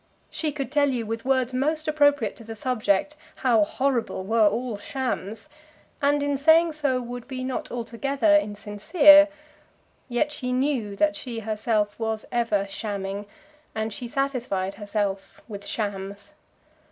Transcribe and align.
She 0.31 0.51
could 0.51 0.71
tell 0.71 0.89
you, 0.89 1.05
with 1.05 1.25
words 1.25 1.53
most 1.53 1.87
appropriate 1.87 2.35
to 2.37 2.43
the 2.43 2.55
subject, 2.55 3.15
how 3.45 3.63
horrible 3.63 4.23
were 4.23 4.47
all 4.47 4.75
shams, 4.79 5.47
and 6.01 6.23
in 6.23 6.39
saying 6.39 6.73
so 6.73 6.99
would 6.99 7.27
be 7.27 7.43
not 7.43 7.69
altogether 7.69 8.35
insincere; 8.35 9.27
yet 10.09 10.31
she 10.31 10.53
knew 10.53 10.95
that 10.95 11.15
she 11.15 11.41
herself 11.41 11.99
was 11.99 12.25
ever 12.31 12.65
shamming, 12.67 13.27
and 13.75 13.93
she 13.93 14.07
satisfied 14.07 14.73
herself 14.73 15.39
with 15.47 15.63
shams. 15.67 16.33